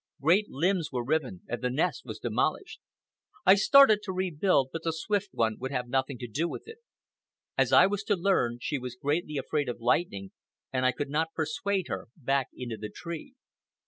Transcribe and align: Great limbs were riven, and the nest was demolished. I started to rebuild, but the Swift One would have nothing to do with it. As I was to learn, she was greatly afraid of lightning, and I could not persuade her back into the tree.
Great 0.19 0.49
limbs 0.49 0.89
were 0.91 1.05
riven, 1.05 1.41
and 1.47 1.61
the 1.61 1.69
nest 1.69 2.01
was 2.05 2.17
demolished. 2.17 2.79
I 3.45 3.53
started 3.53 3.99
to 4.01 4.11
rebuild, 4.11 4.69
but 4.73 4.81
the 4.83 4.91
Swift 4.91 5.29
One 5.31 5.57
would 5.59 5.69
have 5.69 5.87
nothing 5.87 6.17
to 6.17 6.27
do 6.27 6.49
with 6.49 6.67
it. 6.67 6.79
As 7.55 7.71
I 7.71 7.85
was 7.85 8.01
to 8.05 8.15
learn, 8.15 8.57
she 8.59 8.79
was 8.79 8.95
greatly 8.95 9.37
afraid 9.37 9.69
of 9.69 9.79
lightning, 9.79 10.31
and 10.73 10.87
I 10.87 10.91
could 10.91 11.11
not 11.11 11.33
persuade 11.35 11.87
her 11.87 12.07
back 12.17 12.47
into 12.55 12.77
the 12.77 12.89
tree. 12.89 13.35